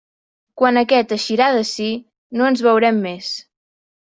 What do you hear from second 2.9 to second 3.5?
més.